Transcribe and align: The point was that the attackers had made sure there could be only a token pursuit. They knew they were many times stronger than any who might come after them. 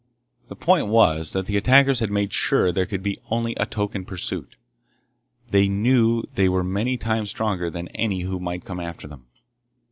The 0.49 0.55
point 0.55 0.87
was 0.87 1.29
that 1.33 1.45
the 1.45 1.57
attackers 1.57 1.99
had 1.99 2.09
made 2.09 2.33
sure 2.33 2.71
there 2.71 2.87
could 2.87 3.03
be 3.03 3.19
only 3.29 3.53
a 3.57 3.67
token 3.67 4.03
pursuit. 4.03 4.55
They 5.51 5.67
knew 5.67 6.23
they 6.33 6.49
were 6.49 6.63
many 6.63 6.97
times 6.97 7.29
stronger 7.29 7.69
than 7.69 7.87
any 7.89 8.21
who 8.21 8.39
might 8.39 8.65
come 8.65 8.79
after 8.79 9.07
them. 9.07 9.27